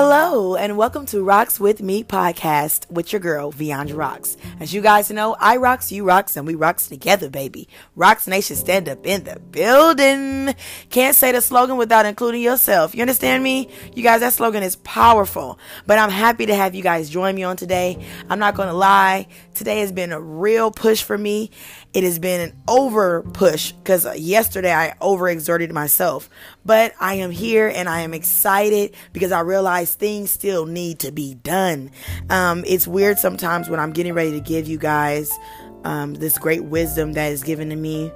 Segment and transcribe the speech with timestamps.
[0.00, 4.36] Hello, and welcome to Rocks With Me podcast with your girl, Viandra Rocks.
[4.60, 7.68] As you guys know, I rocks, you rocks, and we rocks together, baby.
[7.96, 10.54] Rocks Nation stand up in the building.
[10.90, 12.94] Can't say the slogan without including yourself.
[12.94, 13.70] You understand me?
[13.92, 15.58] You guys, that slogan is powerful.
[15.84, 17.98] But I'm happy to have you guys join me on today.
[18.30, 19.26] I'm not going to lie.
[19.54, 21.50] Today has been a real push for me.
[21.98, 26.30] It has been an over push because yesterday I overexerted myself.
[26.64, 31.10] But I am here and I am excited because I realize things still need to
[31.10, 31.90] be done.
[32.30, 35.36] Um, it's weird sometimes when I'm getting ready to give you guys
[35.82, 38.12] um, this great wisdom that is given to me.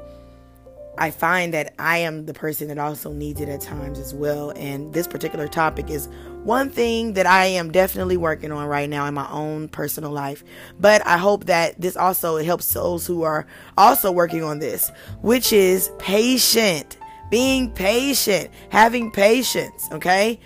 [0.98, 4.50] I find that I am the person that also needs it at times as well.
[4.56, 6.08] And this particular topic is
[6.44, 10.44] one thing that I am definitely working on right now in my own personal life.
[10.78, 13.46] But I hope that this also helps those who are
[13.78, 14.90] also working on this,
[15.22, 16.98] which is patient,
[17.30, 19.88] being patient, having patience.
[19.92, 20.40] Okay.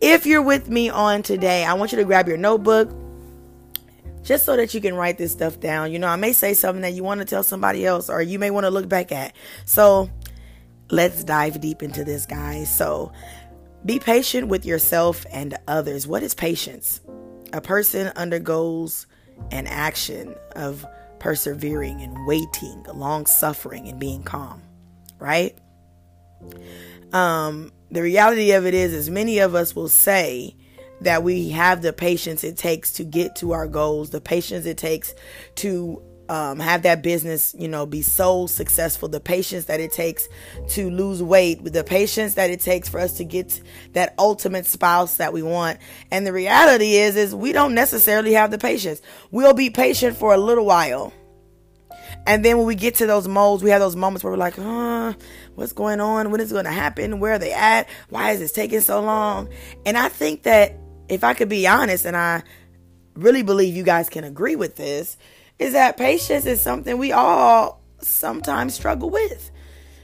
[0.00, 2.90] If you're with me on today, I want you to grab your notebook
[4.22, 5.92] just so that you can write this stuff down.
[5.92, 8.38] You know, I may say something that you want to tell somebody else or you
[8.38, 9.34] may want to look back at.
[9.64, 10.10] So
[10.90, 12.74] let's dive deep into this, guys.
[12.74, 13.12] So,
[13.84, 16.06] be patient with yourself and others.
[16.06, 17.00] What is patience?
[17.54, 19.06] A person undergoes
[19.50, 20.84] an action of
[21.18, 24.62] persevering and waiting, long suffering and being calm,
[25.18, 25.56] right?
[27.12, 30.56] Um, the reality of it is, as many of us will say
[31.00, 34.78] that we have the patience it takes to get to our goals, the patience it
[34.78, 35.14] takes
[35.56, 40.28] to um, have that business, you know, be so successful, the patience that it takes
[40.68, 43.60] to lose weight, the patience that it takes for us to get
[43.94, 45.80] that ultimate spouse that we want.
[46.12, 49.02] And the reality is, is we don't necessarily have the patience.
[49.32, 51.12] We'll be patient for a little while.
[52.28, 54.54] And then when we get to those molds, we have those moments where we're like,
[54.54, 55.14] huh,
[55.56, 56.30] what's going on?
[56.30, 57.18] When is it going to happen?
[57.18, 57.88] Where are they at?
[58.08, 59.48] Why is this taking so long?
[59.84, 60.76] And I think that
[61.10, 62.42] if I could be honest, and I
[63.14, 65.16] really believe you guys can agree with this,
[65.58, 69.50] is that patience is something we all sometimes struggle with.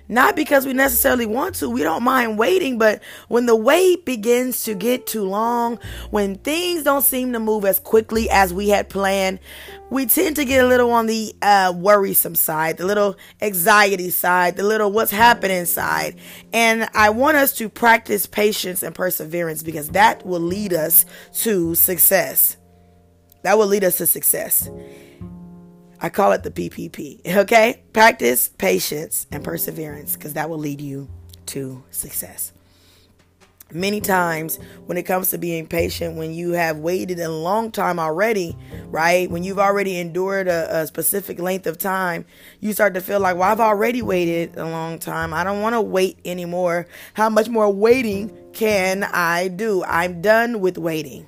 [0.08, 4.62] Not because we necessarily want to, we don't mind waiting, but when the wait begins
[4.64, 5.78] to get too long,
[6.10, 9.40] when things don't seem to move as quickly as we had planned,
[9.90, 14.56] we tend to get a little on the uh, worrisome side, the little anxiety side,
[14.56, 16.16] the little what's happening side.
[16.52, 21.04] And I want us to practice patience and perseverance because that will lead us
[21.42, 22.56] to success.
[23.42, 24.68] That will lead us to success.
[26.00, 27.26] I call it the PPP.
[27.36, 27.82] Okay?
[27.92, 31.08] Practice, patience, and perseverance because that will lead you
[31.46, 32.52] to success.
[33.72, 37.98] Many times, when it comes to being patient, when you have waited a long time
[37.98, 38.56] already,
[38.86, 39.28] right?
[39.28, 42.26] When you've already endured a, a specific length of time,
[42.60, 45.34] you start to feel like, well, I've already waited a long time.
[45.34, 46.86] I don't want to wait anymore.
[47.14, 49.82] How much more waiting can I do?
[49.82, 51.26] I'm done with waiting.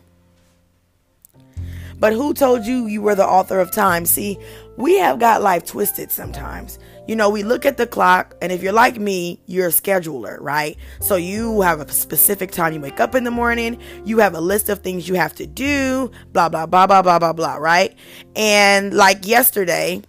[1.99, 4.07] But who told you you were the author of time?
[4.07, 4.39] See,
[4.77, 6.79] we have got life twisted sometimes.
[7.09, 10.37] You know, we look at the clock, and if you're like me, you're a scheduler,
[10.41, 10.77] right?
[11.01, 14.41] So you have a specific time you wake up in the morning, you have a
[14.41, 17.97] list of things you have to do, blah, blah, blah, blah, blah, blah, blah, right?
[18.37, 20.03] And like yesterday,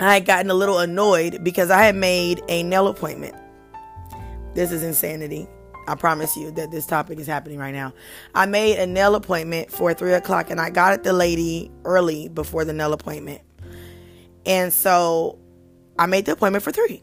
[0.00, 3.34] I had gotten a little annoyed because I had made a nail appointment.
[4.54, 5.46] This is insanity.
[5.88, 7.92] I promise you that this topic is happening right now.
[8.34, 12.28] I made a nail appointment for three o'clock and I got at the lady early
[12.28, 13.42] before the nail appointment.
[14.44, 15.38] And so
[15.98, 17.02] I made the appointment for three.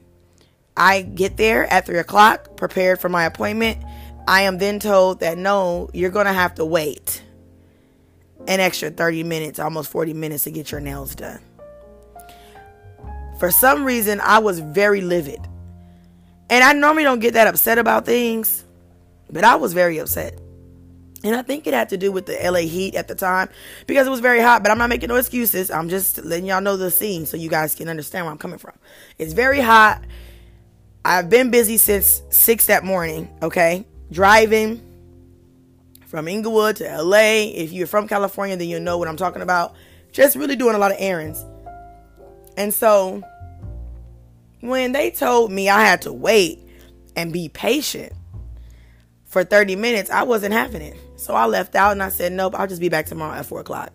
[0.76, 3.84] I get there at three o'clock, prepared for my appointment.
[4.28, 7.22] I am then told that no, you're going to have to wait
[8.48, 11.40] an extra 30 minutes, almost 40 minutes to get your nails done.
[13.40, 15.40] For some reason, I was very livid.
[16.50, 18.64] And I normally don't get that upset about things,
[19.34, 20.40] but I was very upset.
[21.26, 23.50] And I think it had to do with the LA heat at the time
[23.88, 25.72] because it was very hot, but I'm not making no excuses.
[25.72, 28.60] I'm just letting y'all know the scene so you guys can understand where I'm coming
[28.60, 28.74] from.
[29.18, 30.04] It's very hot.
[31.06, 33.86] I've been busy since 6 that morning, okay?
[34.12, 34.82] Driving
[36.08, 37.52] from Inglewood to LA.
[37.54, 39.76] If you're from California, then you'll know what I'm talking about.
[40.12, 41.44] Just really doing a lot of errands.
[42.58, 43.24] And so
[44.60, 46.60] when they told me I had to wait
[47.16, 48.14] and be patient,
[49.34, 50.96] for 30 minutes, I wasn't having it.
[51.18, 53.62] So I left out and I said, nope, I'll just be back tomorrow at 4
[53.62, 53.92] o'clock.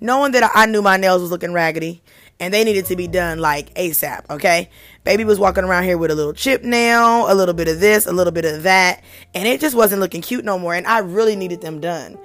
[0.00, 2.02] Knowing that I knew my nails was looking raggedy
[2.38, 4.68] and they needed to be done like ASAP, okay?
[5.04, 8.06] Baby was walking around here with a little chip nail, a little bit of this,
[8.06, 9.02] a little bit of that,
[9.34, 10.74] and it just wasn't looking cute no more.
[10.74, 12.18] And I really needed them done.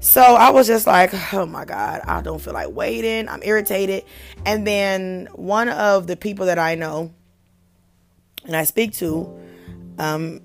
[0.00, 3.28] So I was just like, oh my God, I don't feel like waiting.
[3.28, 4.04] I'm irritated.
[4.44, 7.14] And then one of the people that I know
[8.44, 9.40] and I speak to,
[9.98, 10.40] um,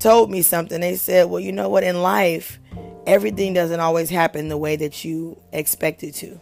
[0.00, 0.80] told me something.
[0.80, 1.84] They said, Well, you know what?
[1.84, 2.58] In life,
[3.06, 6.40] everything doesn't always happen the way that you expect it to.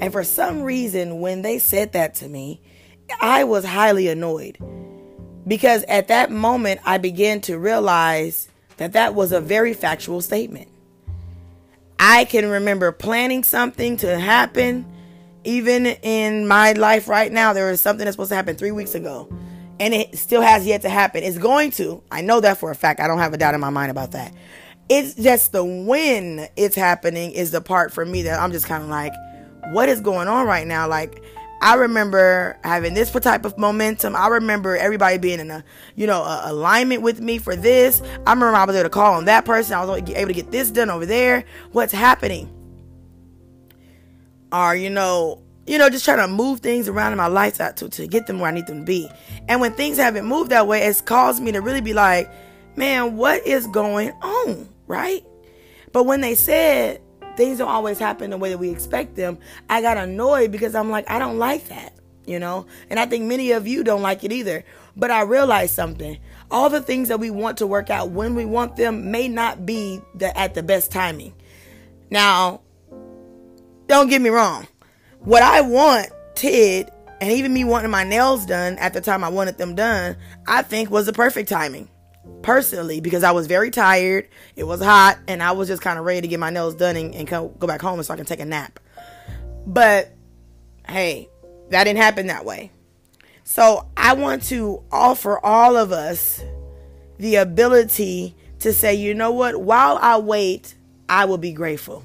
[0.00, 2.60] And for some reason, when they said that to me,
[3.20, 4.58] I was highly annoyed
[5.46, 10.68] because at that moment, I began to realize that that was a very factual statement.
[11.98, 14.84] I can remember planning something to happen.
[15.44, 18.94] Even in my life right now, there was something that's supposed to happen three weeks
[18.94, 19.28] ago,
[19.78, 21.22] and it still has yet to happen.
[21.22, 22.02] It's going to.
[22.10, 23.00] I know that for a fact.
[23.00, 24.32] I don't have a doubt in my mind about that.
[24.88, 28.82] It's just the when it's happening is the part for me that I'm just kind
[28.82, 29.12] of like,
[29.72, 30.88] what is going on right now?
[30.88, 31.22] Like,
[31.60, 34.14] I remember having this for type of momentum.
[34.14, 35.64] I remember everybody being in a,
[35.94, 38.02] you know, a alignment with me for this.
[38.26, 39.74] I remember I was able to call on that person.
[39.74, 41.44] I was able to get this done over there.
[41.72, 42.52] What's happening?
[44.52, 47.88] Or, you know, you know, just trying to move things around in my life to,
[47.88, 49.10] to get them where I need them to be.
[49.48, 52.30] And when things haven't moved that way, it's caused me to really be like,
[52.76, 54.68] man, what is going on?
[54.86, 55.24] Right?
[55.92, 57.00] But when they said
[57.36, 60.90] things don't always happen the way that we expect them, I got annoyed because I'm
[60.90, 61.94] like, I don't like that,
[62.26, 62.66] you know?
[62.88, 64.64] And I think many of you don't like it either.
[64.96, 66.18] But I realized something.
[66.50, 69.66] All the things that we want to work out when we want them may not
[69.66, 71.34] be the, at the best timing.
[72.08, 72.62] Now,
[73.88, 74.68] don't get me wrong.
[75.26, 79.58] What I wanted, and even me wanting my nails done at the time I wanted
[79.58, 81.88] them done, I think was the perfect timing
[82.42, 84.28] personally because I was very tired.
[84.54, 86.94] It was hot, and I was just kind of ready to get my nails done
[86.94, 88.78] and, and go back home so I can take a nap.
[89.66, 90.12] But
[90.88, 91.28] hey,
[91.70, 92.70] that didn't happen that way.
[93.42, 96.40] So I want to offer all of us
[97.18, 100.76] the ability to say, you know what, while I wait,
[101.08, 102.04] I will be grateful.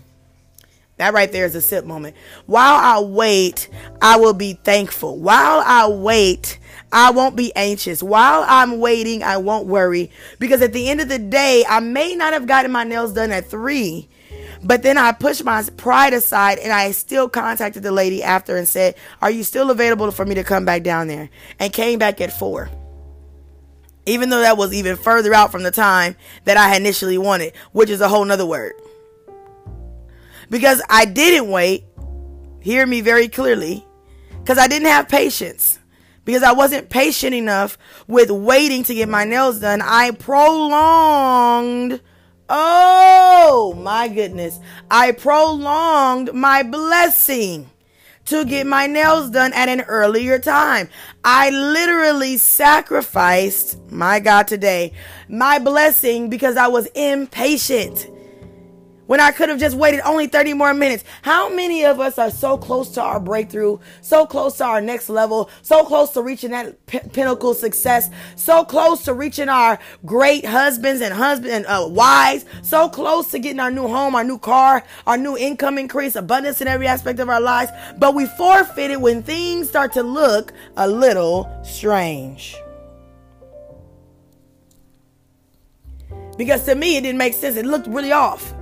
[1.01, 2.15] That right there is a sip moment.
[2.45, 3.69] While I wait,
[4.03, 5.17] I will be thankful.
[5.17, 6.59] While I wait,
[6.91, 8.03] I won't be anxious.
[8.03, 10.11] While I'm waiting, I won't worry.
[10.37, 13.31] Because at the end of the day, I may not have gotten my nails done
[13.31, 14.09] at three,
[14.61, 18.67] but then I pushed my pride aside and I still contacted the lady after and
[18.67, 18.93] said,
[19.23, 21.31] Are you still available for me to come back down there?
[21.57, 22.69] And came back at four.
[24.05, 26.15] Even though that was even further out from the time
[26.45, 28.73] that I initially wanted, which is a whole nother word.
[30.51, 31.85] Because I didn't wait,
[32.59, 33.85] hear me very clearly,
[34.41, 35.79] because I didn't have patience.
[36.25, 39.81] Because I wasn't patient enough with waiting to get my nails done.
[39.81, 42.01] I prolonged,
[42.49, 44.59] oh my goodness,
[44.91, 47.69] I prolonged my blessing
[48.25, 50.89] to get my nails done at an earlier time.
[51.23, 54.91] I literally sacrificed, my God, today,
[55.29, 58.10] my blessing because I was impatient
[59.11, 61.03] when I could have just waited only 30 more minutes.
[61.21, 65.09] How many of us are so close to our breakthrough, so close to our next
[65.09, 70.45] level, so close to reaching that p- pinnacle success, so close to reaching our great
[70.45, 74.81] husbands and husband uh, wives, so close to getting our new home, our new car,
[75.05, 79.01] our new income increase, abundance in every aspect of our lives, but we forfeit it
[79.01, 82.55] when things start to look a little strange.
[86.37, 87.57] Because to me, it didn't make sense.
[87.57, 88.53] It looked really off.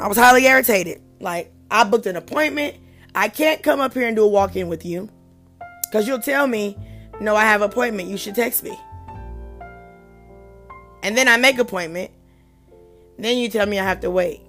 [0.00, 1.02] I was highly irritated.
[1.20, 2.76] Like, I booked an appointment.
[3.14, 5.08] I can't come up here and do a walk in with you.
[5.84, 6.76] Because you'll tell me,
[7.20, 8.08] no, I have an appointment.
[8.08, 8.78] You should text me.
[11.02, 12.10] And then I make appointment.
[13.18, 14.40] Then you tell me I have to wait.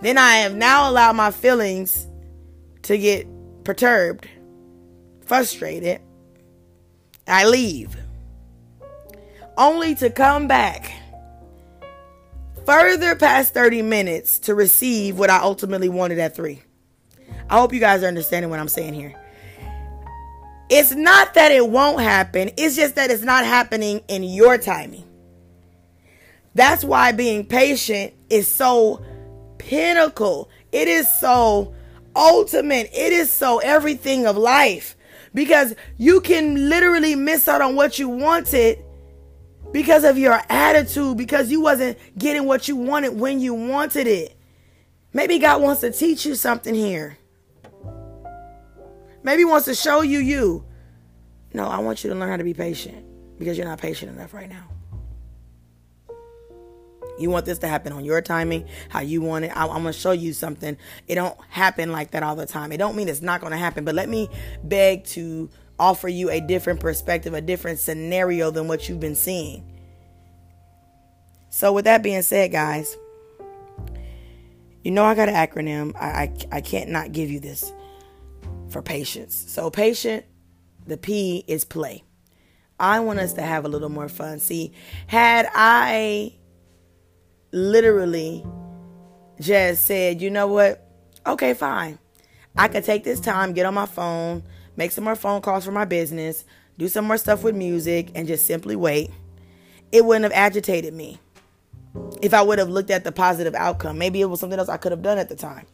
[0.00, 2.06] Then I have now allowed my feelings
[2.82, 3.26] to get
[3.64, 4.28] perturbed,
[5.24, 6.00] frustrated.
[7.26, 7.96] I leave.
[9.56, 10.92] Only to come back
[12.66, 16.62] further past 30 minutes to receive what I ultimately wanted at 3.
[17.48, 19.14] I hope you guys are understanding what I'm saying here.
[20.70, 25.04] It's not that it won't happen, it's just that it's not happening in your timing.
[26.54, 29.04] That's why being patient is so
[29.58, 30.48] pinnacle.
[30.72, 31.74] It is so
[32.14, 32.90] ultimate.
[32.92, 34.96] It is so everything of life.
[35.34, 38.83] Because you can literally miss out on what you wanted
[39.74, 44.38] because of your attitude, because you wasn't getting what you wanted when you wanted it.
[45.12, 47.18] Maybe God wants to teach you something here.
[49.24, 50.64] Maybe he wants to show you you.
[51.52, 53.04] No, I want you to learn how to be patient
[53.36, 54.62] because you're not patient enough right now.
[57.18, 59.56] You want this to happen on your timing, how you want it.
[59.56, 60.76] I, am gonna show you something.
[61.08, 62.70] It don't happen like that all the time.
[62.70, 64.28] It don't mean it's not gonna happen, but let me
[64.62, 69.70] beg to offer you a different perspective, a different scenario than what you've been seeing.
[71.50, 72.96] So, with that being said, guys,
[74.82, 75.94] you know I got an acronym.
[75.96, 77.72] I, I, I can't not give you this
[78.68, 79.34] for patience.
[79.48, 80.24] So, patient,
[80.86, 82.04] the P is play.
[82.78, 84.40] I want us to have a little more fun.
[84.40, 84.72] See,
[85.06, 86.34] had I
[87.52, 88.44] literally
[89.40, 90.86] just said, you know what?
[91.26, 91.98] Okay, fine.
[92.56, 94.42] I could take this time, get on my phone,
[94.76, 96.44] make some more phone calls for my business,
[96.78, 99.10] do some more stuff with music, and just simply wait.
[99.92, 101.20] It wouldn't have agitated me
[102.20, 103.98] if I would have looked at the positive outcome.
[103.98, 105.66] Maybe it was something else I could have done at the time.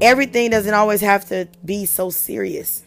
[0.00, 2.82] Everything doesn't always have to be so serious.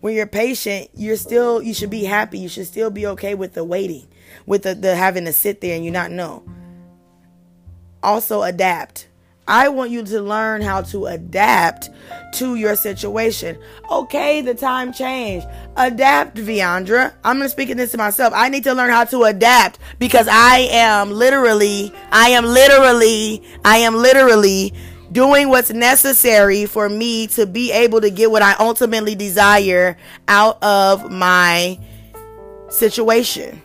[0.00, 2.38] When you're patient, you're still you should be happy.
[2.38, 4.06] You should still be okay with the waiting,
[4.46, 6.44] with the, the having to sit there and you not know.
[8.02, 9.08] Also adapt.
[9.48, 11.90] I want you to learn how to adapt
[12.34, 13.56] to your situation.
[13.90, 15.46] Okay, the time changed.
[15.76, 17.12] Adapt, Viandra.
[17.24, 18.32] I'm gonna speaking this to myself.
[18.34, 23.78] I need to learn how to adapt because I am literally, I am literally, I
[23.78, 24.74] am literally
[25.12, 30.62] doing what's necessary for me to be able to get what I ultimately desire out
[30.62, 31.78] of my
[32.68, 33.62] situation.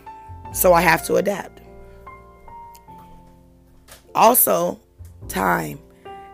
[0.54, 1.60] So I have to adapt.
[4.14, 4.78] Also,
[5.28, 5.78] time.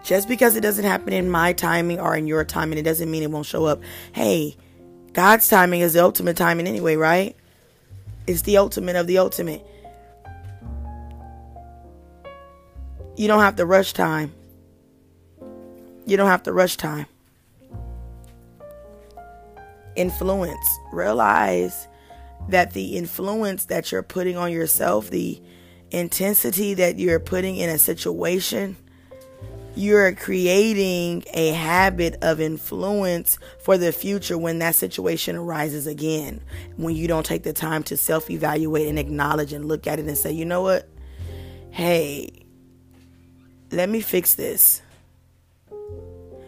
[0.03, 3.23] Just because it doesn't happen in my timing or in your timing, it doesn't mean
[3.23, 3.81] it won't show up.
[4.13, 4.57] Hey,
[5.13, 7.37] God's timing is the ultimate timing anyway, right?
[8.27, 9.67] It's the ultimate of the ultimate.
[13.17, 14.33] You don't have to rush time.
[16.07, 17.07] You don't have to rush time.
[19.97, 20.79] Influence.
[20.93, 21.89] Realize
[22.49, 25.43] that the influence that you're putting on yourself, the
[25.91, 28.77] intensity that you're putting in a situation,
[29.75, 36.41] you're creating a habit of influence for the future when that situation arises again.
[36.77, 40.07] When you don't take the time to self evaluate and acknowledge and look at it
[40.07, 40.89] and say, you know what?
[41.71, 42.31] Hey,
[43.71, 44.83] let me fix this.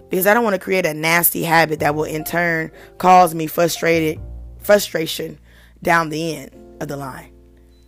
[0.08, 3.46] Because I don't want to create a nasty habit that will in turn cause me
[3.46, 4.20] frustrated
[4.58, 5.38] frustration
[5.82, 7.32] down the end of the line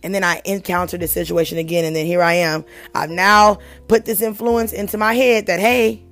[0.03, 2.65] and then I encounter the situation again, and then here I am.
[2.93, 6.03] I've now put this influence into my head that hey,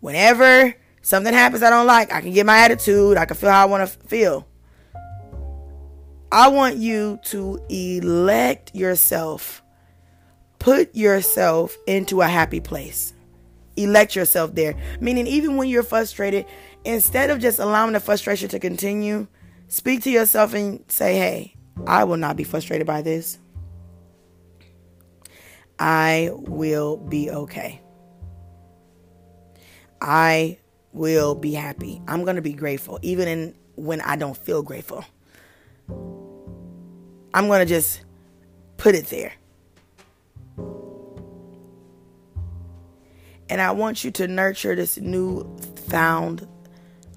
[0.00, 3.62] whenever something happens I don't like, I can get my attitude, I can feel how
[3.62, 4.46] I want to feel.
[6.30, 9.62] I want you to elect yourself,
[10.58, 13.14] put yourself into a happy place.
[13.76, 14.74] Elect yourself there.
[15.00, 16.44] Meaning, even when you're frustrated,
[16.84, 19.28] instead of just allowing the frustration to continue,
[19.68, 21.54] speak to yourself and say, hey,
[21.86, 23.38] I will not be frustrated by this.
[25.78, 27.80] I will be okay.
[30.00, 30.58] I
[30.92, 32.00] will be happy.
[32.08, 35.04] I'm going to be grateful even in when I don't feel grateful.
[37.34, 38.02] I'm going to just
[38.76, 39.32] put it there.
[43.50, 45.56] And I want you to nurture this new
[45.86, 46.46] found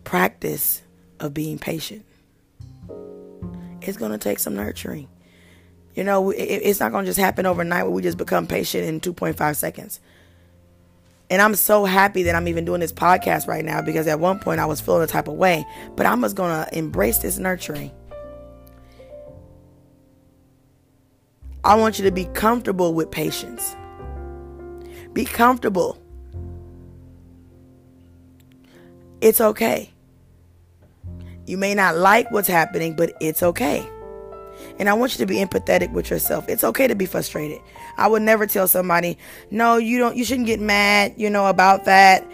[0.03, 0.81] practice
[1.19, 2.05] of being patient
[3.87, 5.07] it's going to take some nurturing.
[5.95, 8.85] You know, it, it's not going to just happen overnight where we just become patient
[8.85, 9.99] in 2.5 seconds.
[11.29, 14.39] And I'm so happy that I'm even doing this podcast right now because at one
[14.39, 17.37] point I was feeling a type of way, but I'm just going to embrace this
[17.37, 17.91] nurturing.
[21.63, 23.75] I want you to be comfortable with patience.
[25.13, 26.01] Be comfortable.
[29.21, 29.91] It's okay.
[31.51, 33.85] You may not like what's happening, but it's okay.
[34.79, 36.47] And I want you to be empathetic with yourself.
[36.47, 37.59] It's okay to be frustrated.
[37.97, 39.17] I would never tell somebody,
[39.49, 42.25] "No, you don't you shouldn't get mad, you know, about that."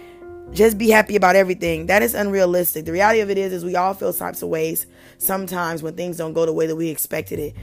[0.52, 1.88] Just be happy about everything.
[1.88, 2.86] That is unrealistic.
[2.86, 4.86] The reality of it is is we all feel types of ways
[5.18, 7.56] sometimes when things don't go the way that we expected it.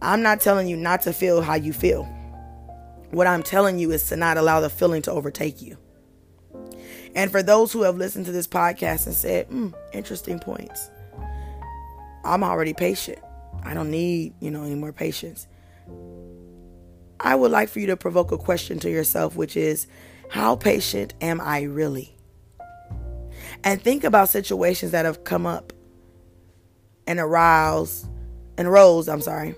[0.00, 2.04] I'm not telling you not to feel how you feel.
[3.10, 5.78] What I'm telling you is to not allow the feeling to overtake you.
[7.14, 10.90] And for those who have listened to this podcast and said, mm, interesting points,
[12.24, 13.18] I'm already patient.
[13.62, 15.46] I don't need, you know, any more patience.
[17.20, 19.86] I would like for you to provoke a question to yourself, which is,
[20.28, 22.16] how patient am I really?
[23.64, 25.72] And think about situations that have come up
[27.06, 28.08] and aroused
[28.58, 29.54] and rose, I'm sorry,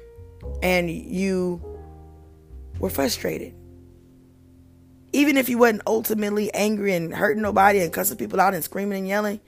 [0.62, 1.62] and you
[2.78, 3.54] were frustrated
[5.14, 8.99] even if you wasn't ultimately angry and hurting nobody and cussing people out and screaming
[8.99, 9.40] and yelling,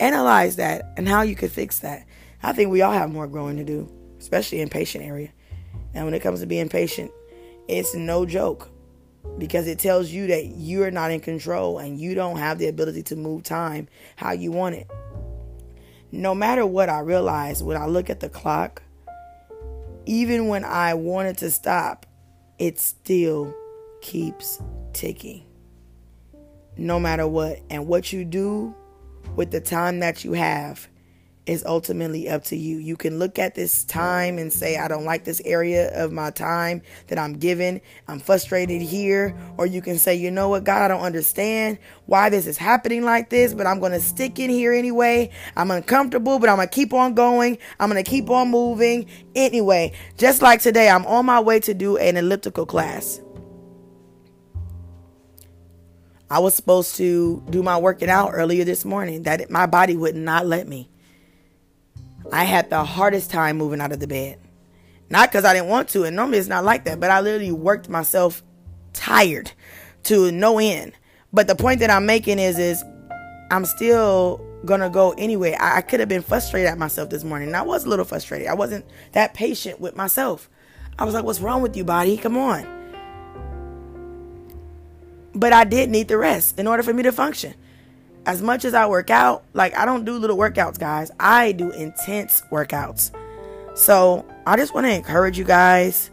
[0.00, 2.06] analyze that and how you could fix that.
[2.42, 5.30] I think we all have more growing to do, especially in patient area.
[5.94, 7.10] And when it comes to being patient,
[7.66, 8.70] it's no joke
[9.36, 13.02] because it tells you that you're not in control and you don't have the ability
[13.04, 14.90] to move time how you want it.
[16.10, 18.82] No matter what, I realize when I look at the clock,
[20.06, 22.06] even when I wanted to stop,
[22.58, 23.54] it still
[24.00, 24.62] keeps
[24.92, 25.44] ticking.
[26.76, 27.60] No matter what.
[27.68, 28.74] And what you do
[29.36, 30.88] with the time that you have
[31.48, 32.76] is ultimately up to you.
[32.76, 36.30] You can look at this time and say, I don't like this area of my
[36.30, 37.80] time that I'm given.
[38.06, 39.34] I'm frustrated here.
[39.56, 43.02] Or you can say, you know what, God, I don't understand why this is happening
[43.02, 45.30] like this, but I'm going to stick in here anyway.
[45.56, 47.56] I'm uncomfortable, but I'm going to keep on going.
[47.80, 49.06] I'm going to keep on moving.
[49.34, 53.22] Anyway, just like today, I'm on my way to do an elliptical class.
[56.30, 59.22] I was supposed to do my working out earlier this morning.
[59.22, 60.90] That my body would not let me.
[62.32, 64.38] I had the hardest time moving out of the bed.
[65.10, 67.50] Not because I didn't want to, and normally it's not like that, but I literally
[67.50, 68.42] worked myself
[68.92, 69.52] tired
[70.04, 70.92] to no end.
[71.32, 72.84] But the point that I'm making is is
[73.50, 75.54] I'm still gonna go anyway.
[75.54, 77.48] I, I could have been frustrated at myself this morning.
[77.48, 78.48] And I was a little frustrated.
[78.48, 80.50] I wasn't that patient with myself.
[80.98, 82.16] I was like, what's wrong with you, body?
[82.16, 82.77] Come on.
[85.34, 87.54] But I did need the rest in order for me to function
[88.28, 91.10] as much as I work out, like I don't do little workouts, guys.
[91.18, 93.10] I do intense workouts.
[93.74, 96.10] So I just want to encourage you guys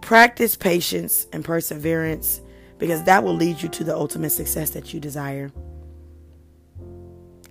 [0.00, 2.40] practice patience and perseverance
[2.78, 5.52] because that will lead you to the ultimate success that you desire.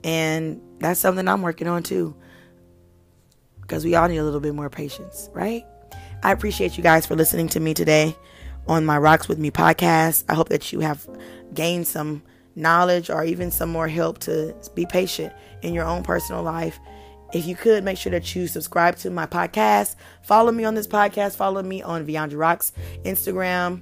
[0.04, 2.16] And that's something I'm working on too.
[3.62, 5.63] Because we all need a little bit more patience, right?
[6.24, 8.16] I appreciate you guys for listening to me today
[8.68, 10.24] on my Rocks With Me podcast.
[10.30, 11.08] I hope that you have
[11.54, 12.22] gained some
[12.56, 16.80] knowledge or even some more help to be patient in your own personal life.
[17.34, 20.88] If you could make sure that you subscribe to my podcast, follow me on this
[20.88, 22.72] podcast, follow me on Viandra Rocks
[23.04, 23.82] Instagram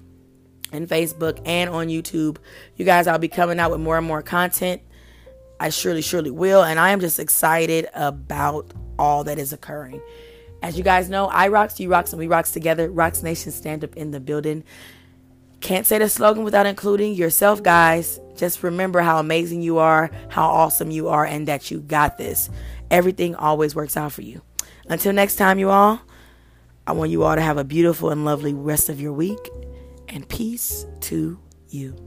[0.71, 2.37] and Facebook and on YouTube.
[2.75, 4.81] You guys, I'll be coming out with more and more content.
[5.59, 6.63] I surely, surely will.
[6.63, 10.01] And I am just excited about all that is occurring.
[10.61, 12.89] As you guys know, I rocks, you rocks, and we rocks together.
[12.89, 14.63] Rocks Nation stand up in the building.
[15.61, 18.19] Can't say the slogan without including yourself, guys.
[18.35, 22.49] Just remember how amazing you are, how awesome you are, and that you got this.
[22.91, 24.41] Everything always works out for you.
[24.87, 26.01] Until next time, you all,
[26.85, 29.49] I want you all to have a beautiful and lovely rest of your week,
[30.07, 31.39] and peace to
[31.69, 32.04] you.